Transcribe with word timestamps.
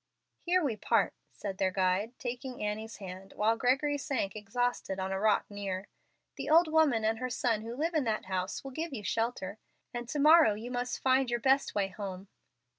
"Here 0.39 0.63
we 0.63 0.77
part," 0.77 1.13
said 1.31 1.59
their 1.59 1.69
guide, 1.69 2.17
taking 2.17 2.63
Annie's 2.63 2.97
hand, 2.97 3.33
while 3.35 3.55
Gregory 3.55 3.99
sank 3.99 4.35
exhausted 4.35 4.99
on 4.99 5.11
a 5.11 5.19
rock 5.19 5.45
near. 5.47 5.89
"The 6.37 6.49
old 6.49 6.67
woman 6.67 7.05
and 7.05 7.19
her 7.19 7.29
son 7.29 7.61
who 7.61 7.75
live 7.75 7.93
in 7.93 8.03
that 8.05 8.25
house 8.25 8.63
will 8.63 8.71
give 8.71 8.93
you 8.93 9.03
shelter, 9.03 9.59
and 9.93 10.09
to 10.09 10.17
morrow 10.17 10.55
you 10.55 10.71
must 10.71 11.03
find 11.03 11.29
your 11.29 11.39
best 11.39 11.75
way 11.75 11.89
home. 11.89 12.29